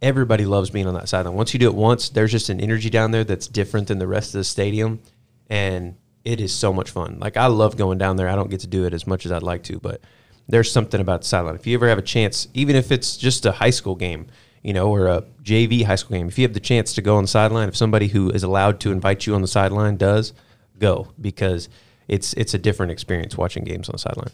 [0.00, 1.34] everybody loves being on that sideline.
[1.34, 4.06] Once you do it once, there's just an energy down there that's different than the
[4.06, 5.00] rest of the stadium,
[5.48, 7.18] and it is so much fun.
[7.20, 8.28] Like I love going down there.
[8.28, 10.00] I don't get to do it as much as I'd like to, but
[10.48, 11.54] there's something about the sideline.
[11.54, 14.26] If you ever have a chance, even if it's just a high school game,
[14.68, 17.16] you know, or a JV high school game, if you have the chance to go
[17.16, 20.34] on the sideline, if somebody who is allowed to invite you on the sideline does,
[20.78, 21.70] go because
[22.06, 24.30] it's it's a different experience watching games on the sideline.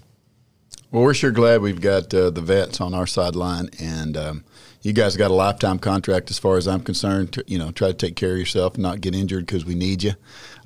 [0.91, 4.45] Well, we're sure glad we've got uh, the vets on our sideline, and um,
[4.83, 7.33] you guys got a lifetime contract, as far as I'm concerned.
[7.35, 10.03] To, you know, try to take care of yourself, not get injured because we need
[10.03, 10.15] you.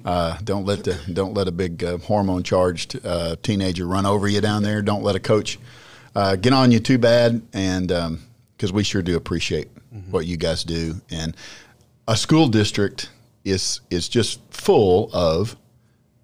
[0.02, 4.28] Uh, don't let the don't let a big uh, hormone charged uh, teenager run over
[4.28, 4.80] you down there.
[4.80, 5.58] Don't let a coach
[6.14, 7.92] uh, get on you too bad, and
[8.58, 10.10] because we sure do appreciate mm-hmm.
[10.10, 11.00] what you guys do.
[11.10, 11.36] And
[12.08, 13.08] a school district
[13.44, 15.56] is is just full of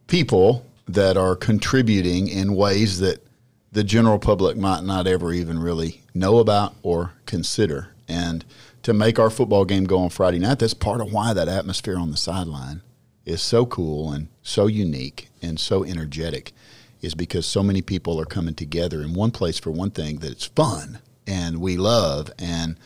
[0.09, 3.25] people that are contributing in ways that
[3.73, 7.94] the general public might not ever even really know about or consider.
[8.09, 8.44] And
[8.83, 11.97] to make our football game go on Friday night, that's part of why that atmosphere
[11.97, 12.83] on the sideline
[13.25, 16.53] is so cool and so unique and so energetic,
[17.01, 20.33] is because so many people are coming together in one place for one thing that
[20.33, 22.31] it's fun and we love.
[22.39, 22.77] And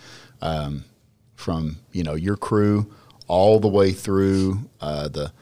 [0.41, 0.85] um,
[1.35, 2.93] from you know your crew
[3.27, 5.33] all the way through uh, the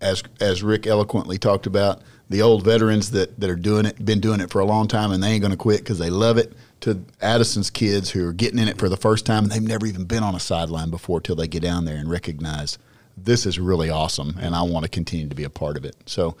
[0.00, 4.20] as as Rick eloquently talked about, the old veterans that, that are doing it, been
[4.20, 6.36] doing it for a long time, and they ain't going to quit because they love
[6.38, 6.52] it.
[6.80, 9.86] To Addison's kids who are getting in it for the first time, and they've never
[9.86, 12.76] even been on a sideline before till they get down there and recognize
[13.16, 15.96] this is really awesome, and I want to continue to be a part of it.
[16.04, 16.36] So,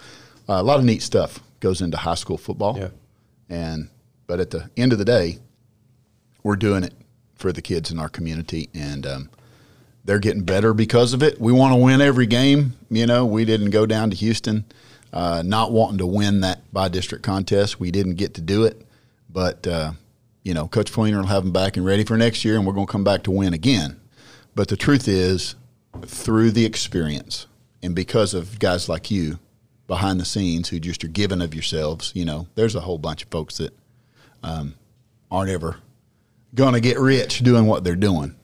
[0.46, 2.88] uh, a lot of neat stuff goes into high school football, Yeah.
[3.48, 3.88] and
[4.26, 5.38] but at the end of the day,
[6.44, 6.94] we're doing it
[7.34, 9.30] for the kids in our community, and um,
[10.04, 11.40] they're getting better because of it.
[11.40, 12.74] We want to win every game.
[12.88, 14.64] You know, we didn't go down to Houston
[15.14, 17.78] uh, not wanting to win that by district contest.
[17.78, 18.84] We didn't get to do it,
[19.30, 19.92] but uh,
[20.42, 22.72] you know, Coach Fleener will have them back and ready for next year, and we're
[22.72, 24.00] going to come back to win again.
[24.56, 25.54] But the truth is,
[26.04, 27.46] through the experience
[27.80, 29.38] and because of guys like you
[29.86, 33.22] behind the scenes who just are giving of yourselves, you know, there's a whole bunch
[33.22, 33.72] of folks that
[34.42, 34.74] um,
[35.30, 35.76] aren't ever
[36.54, 38.36] going to get rich doing what they're doing,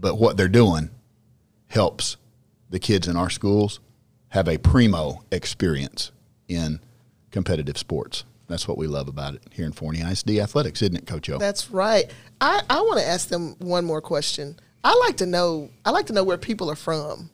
[0.00, 0.90] but what they're doing
[1.68, 2.16] helps
[2.70, 3.80] the kids in our schools
[4.28, 6.12] have a primo experience
[6.48, 6.80] in
[7.30, 8.24] competitive sports.
[8.46, 11.38] That's what we love about it here in Forney ISD athletics, isn't it, Coach O?
[11.38, 12.10] That's right.
[12.40, 14.58] I, I want to ask them one more question.
[14.82, 15.70] I like to know.
[15.84, 17.30] I like to know where people are from,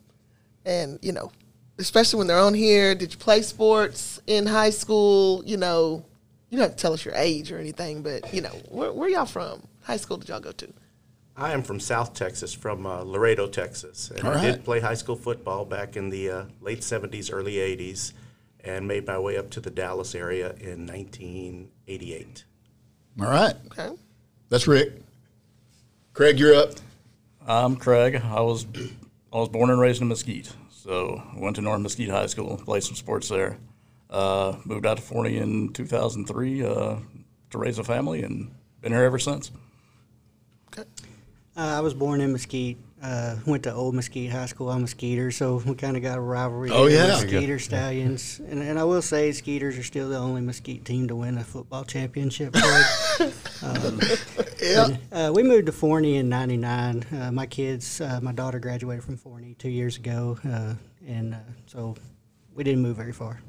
[0.65, 1.31] and you know,
[1.77, 2.95] especially when they're on here.
[2.95, 5.43] Did you play sports in high school?
[5.45, 6.03] You know,
[6.49, 9.07] you don't have to tell us your age or anything, but you know, where, where
[9.07, 9.65] y'all from?
[9.85, 10.73] High school did y'all go to?
[11.37, 14.95] I am from South Texas, from uh, Laredo, Texas, and All I did play high
[14.95, 18.13] school football back in the uh, late '70s, early '80s,
[18.63, 22.45] and made my way up to the Dallas area in 1988.
[23.21, 23.53] All right.
[23.67, 23.91] Okay.
[24.49, 24.93] That's Rick.
[26.13, 26.71] Craig, you're up.
[27.45, 28.15] I'm Craig.
[28.15, 28.65] I was
[29.31, 32.57] I was born and raised in Mesquite, so I went to North Mesquite High School,
[32.57, 33.57] played some sports there.
[34.09, 36.95] Uh, moved out to Forney in 2003 uh,
[37.51, 39.51] to raise a family, and been here ever since.
[41.57, 42.77] Uh, I was born in Mesquite.
[43.01, 44.69] Uh, went to Old Mesquite High School.
[44.71, 46.71] I'm a Skeeter, so we kind of got a rivalry.
[46.71, 47.19] Oh, there yeah.
[47.19, 51.07] with Skeeter Stallions, and, and I will say Skeeters are still the only Mesquite team
[51.09, 52.53] to win a football championship.
[53.17, 53.33] Craig.
[53.61, 53.99] um,
[54.61, 54.87] Yeah.
[55.11, 57.03] uh, we moved to Forney in '99.
[57.15, 60.73] Uh, my kids, uh, my daughter graduated from Forney two years ago, uh,
[61.07, 61.37] and uh,
[61.67, 61.95] so
[62.55, 63.39] we didn't move very far.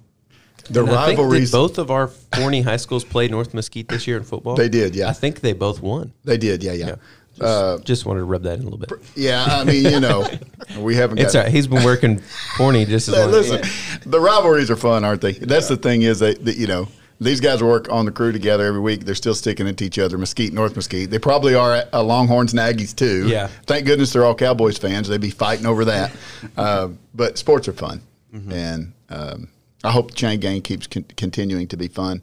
[0.69, 1.51] The And I think, rivalries.
[1.51, 4.57] did both of our Forney high schools play North Mesquite this year in football?
[4.57, 5.09] They did, yeah.
[5.09, 6.13] I think they both won.
[6.25, 6.87] they did, yeah, yeah.
[6.89, 6.95] Yeah.
[7.39, 8.91] Just, just wanted to rub that in a little bit.
[9.15, 10.27] Yeah, I mean, you know,
[10.79, 11.39] we haven't It's got.
[11.41, 11.53] all right.
[11.53, 12.19] He's been working
[12.57, 13.31] Forney just as long.
[13.31, 13.63] listen,
[14.11, 15.33] the rivalries are fun, aren't they?
[15.33, 16.89] That's the thing is that, that you know
[17.21, 19.05] these guys work on the crew together every week.
[19.05, 20.19] They're still sticking it to each other.
[20.19, 21.11] Mesquite, North Mesquite.
[21.11, 23.27] They probably are uh, Longhorns and Aggies too.
[23.29, 23.49] Yeah.
[23.67, 25.09] Thank goodness they're all Cowboys fans.
[25.09, 26.13] They'd be fighting over that.
[26.57, 28.03] uh, but sports are fun,
[28.51, 29.49] and um,
[29.85, 32.23] I hope the chain gang keeps con- continuing to be fun.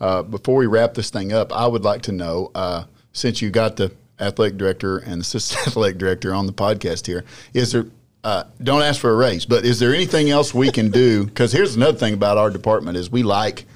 [0.00, 3.48] Uh, before we wrap this thing up, I would like to know uh, since you
[3.50, 7.86] got the athletic director and assistant athletic director on the podcast here, is there
[8.24, 11.26] uh, don't ask for a raise, but is there anything else we can do?
[11.34, 13.66] Because here's another thing about our department is we like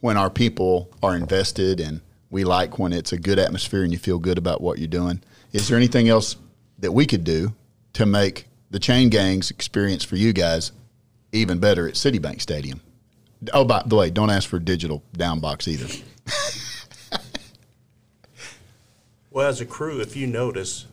[0.00, 2.00] when our people are invested and
[2.30, 5.22] we like when it's a good atmosphere and you feel good about what you're doing.
[5.52, 6.36] Is there anything else
[6.78, 7.54] that we could do
[7.94, 10.72] to make the chain gangs experience for you guys
[11.32, 12.80] even better at City Bank Stadium?
[13.52, 15.86] Oh, by the way, don't ask for digital down box either.
[19.30, 20.86] Well, as a crew, if you notice,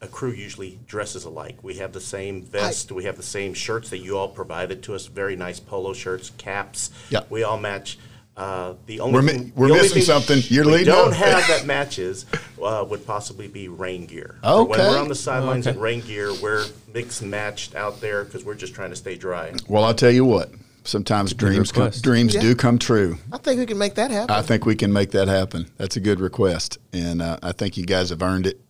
[0.00, 1.58] a crew usually dresses alike.
[1.62, 4.94] We have the same vest, we have the same shirts that you all provided to
[4.94, 5.06] us.
[5.06, 6.90] Very nice polo shirts, caps.
[7.10, 7.20] Yeah.
[7.30, 7.98] we all match.
[8.36, 10.38] Uh, the only We're mi- thing, we're the only missing thing something.
[10.48, 11.14] You're we leading don't up.
[11.16, 12.24] have that matches
[12.62, 14.36] uh, would possibly be rain gear.
[14.42, 15.76] So when we're on the sidelines Okay.
[15.76, 19.52] in rain gear, we're mixed matched out there because we're just trying to stay dry.
[19.68, 20.50] Well, I'll tell you what.
[20.84, 22.40] Sometimes dreams come, dreams Yeah.
[22.40, 23.18] do come true.
[23.32, 24.34] I think we can make that happen.
[24.34, 25.66] I think we can make that happen.
[25.76, 28.60] That's a good request, and uh, I think you guys have earned it.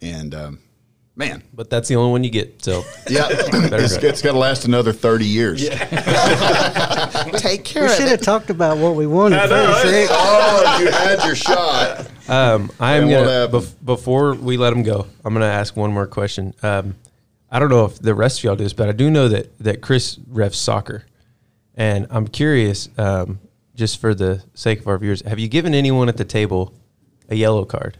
[0.00, 0.58] And um,
[1.16, 2.62] man, But that's the only one you get.
[2.64, 5.60] So yeah, it's, it's got to last another thirty years.
[7.38, 8.10] Take care We of should it.
[8.10, 10.08] have talked about what we wanted first, Rick.
[10.10, 12.06] oh, you had your shot.
[12.28, 15.06] um, I'm gonna bef- before we let him go.
[15.24, 16.54] I'm gonna ask one more question.
[16.62, 16.94] Um,
[17.50, 19.56] I don't know if the rest of y'all do this, but I do know that
[19.60, 21.04] that Chris refs soccer,
[21.78, 23.40] and I'm curious, um,
[23.74, 26.74] just for the sake of our viewers, have you given anyone at the table
[27.28, 27.98] a yellow card?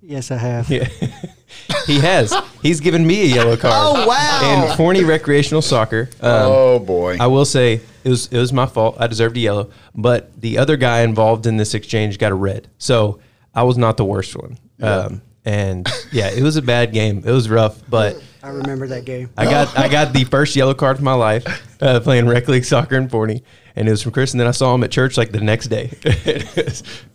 [0.00, 0.70] Yes, I have.
[0.70, 0.88] Yeah.
[1.86, 2.32] he has.
[2.62, 3.74] He's given me a yellow card.
[3.74, 4.70] Oh, wow.
[4.70, 6.08] In Forney recreational soccer.
[6.20, 7.16] Um, oh boy.
[7.18, 8.96] I will say it was it was my fault.
[9.00, 12.68] I deserved a yellow, but the other guy involved in this exchange got a red.
[12.78, 13.18] So
[13.52, 14.58] I was not the worst one.
[14.80, 17.22] Um, and yeah, it was a bad game.
[17.24, 19.30] It was rough, but I remember that game.
[19.38, 21.46] I got I got the first yellow card of my life
[21.80, 23.42] uh, playing rec league soccer in Forney,
[23.76, 24.32] and it was from Chris.
[24.32, 25.90] And then I saw him at church like the next day.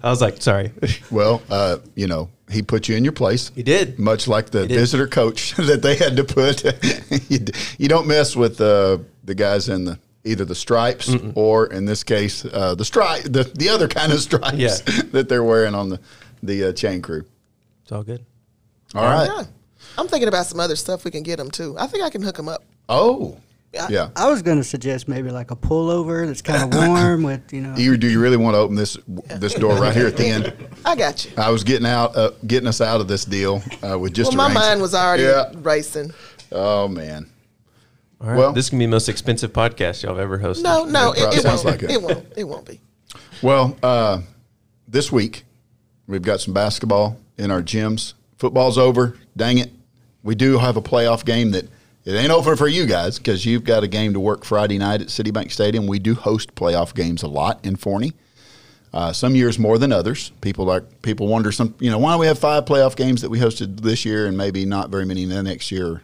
[0.04, 0.72] I was like, sorry.
[1.12, 3.52] Well, uh, you know, he put you in your place.
[3.54, 4.00] He did.
[4.00, 6.64] Much like the visitor coach that they had to put.
[7.78, 12.04] you, don't mess with uh, the guys in the either the stripes or, in this
[12.04, 14.78] case, uh, the stripe, the, the other kind of stripes Yeah.
[15.12, 16.00] that they're wearing on the
[16.44, 17.24] the uh, chain crew.
[17.84, 18.26] It's all good.
[18.96, 19.26] All right.
[19.28, 19.44] Yeah.
[19.98, 21.76] I'm thinking about some other stuff we can get them too.
[21.80, 22.64] I think I can hook them up.
[22.88, 23.38] Oh,
[23.74, 23.88] Yeah.
[23.90, 24.10] yeah.
[24.16, 27.62] I was going to suggest maybe like a pullover that's kind of warm with, you
[27.62, 27.76] know.
[27.76, 28.98] You, do you really want to open this
[29.38, 30.54] this door right here at the end?
[30.86, 31.32] I got you.
[31.38, 34.38] I was getting out, uh, getting us out of this deal uh, with just Well,
[34.38, 35.52] my arranged- mind was already Yeah.
[35.56, 36.12] racing.
[36.52, 37.28] Oh man.
[38.20, 38.38] All right.
[38.38, 40.64] Well- this can be the most expensive podcast y'all have ever hosted.
[40.64, 41.82] No, no, That it, it sounds won't.
[41.82, 41.92] like it.
[41.96, 42.26] it won't.
[42.38, 42.80] It won't be.
[43.42, 44.22] Well, uh,
[44.88, 45.44] this week
[46.08, 48.14] we've got some basketball in our gyms.
[48.38, 49.18] Football's over.
[49.36, 49.72] Dang it.
[50.24, 51.66] We do have a playoff game that
[52.06, 55.02] it ain't over for you guys because you've got a game to work Friday night
[55.02, 55.88] at City Bank Stadium.
[55.88, 58.14] We do host playoff games a lot in Forney.
[58.94, 60.32] Uh, some years more than others.
[60.42, 61.76] People like people wonder some.
[61.80, 64.66] You know, why we have five playoff games that we hosted this year and maybe
[64.66, 66.02] not very many the next year?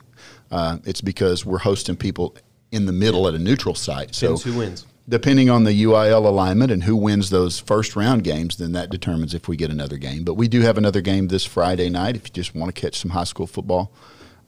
[0.50, 2.36] Uh, it's because we're hosting people
[2.72, 4.16] in the middle at a neutral site.
[4.16, 4.86] So Depends who wins.
[5.10, 9.34] Depending on the UIL alignment and who wins those first round games, then that determines
[9.34, 10.24] if we get another game.
[10.24, 12.98] But we do have another game this Friday night if you just want to catch
[12.98, 13.92] some high school football.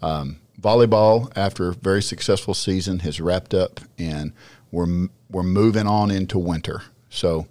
[0.02, 4.34] Um, volleyball, after a very successful season, has wrapped up, and
[4.72, 6.84] we're we're moving on into winter.
[7.10, 7.48] So.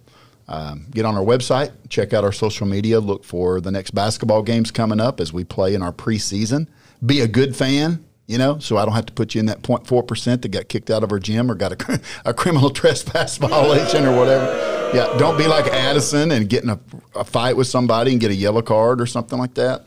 [0.51, 4.41] Um, get on our website, check out our social media, look for the next basketball
[4.41, 6.65] games coming up as we play in our preseason.
[7.05, 8.03] Be a good fan.
[8.29, 10.69] You know, so I don't have to put you in that 0.4 percent that got
[10.69, 14.91] kicked out of our gym or got a, a criminal trespass violation or whatever.
[14.93, 16.79] Yeah, don't be like Addison and get in a,
[17.15, 19.85] a fight with somebody and get a yellow card or something like that.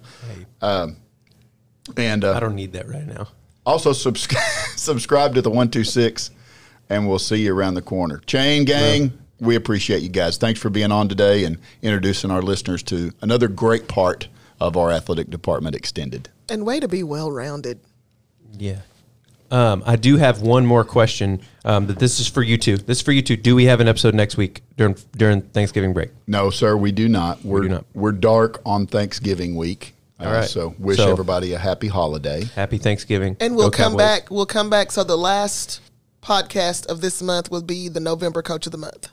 [0.61, 0.97] Um,
[1.97, 3.28] and uh, I don't need that right now.
[3.64, 4.43] also subscribe
[4.76, 6.30] subscribe to the 126
[6.90, 10.70] and we'll see you around the corner chain gang we appreciate you guys thanks for
[10.70, 14.28] being on today and introducing our listeners to another great part
[14.61, 17.80] of our athletic department extended And way to be well rounded.
[18.59, 18.80] Yeah.
[19.50, 21.40] Um, I do have one more question.
[21.64, 22.78] Um, that this is for you two.
[22.78, 23.36] This is for you two.
[23.36, 26.11] Do we have an episode next week during during Thanksgiving break?
[26.26, 27.84] no sir we do not we're do not.
[27.94, 30.48] we're dark on thanksgiving week Uh, All right.
[30.48, 33.36] so wish So- everybody a happy holiday Happy Thanksgiving.
[33.40, 33.98] And we'll Go come Cowboys.
[33.98, 34.30] back.
[34.30, 34.90] We'll come back.
[34.90, 35.80] So the last
[36.22, 39.09] podcast of this month will be the November Coach of the Month.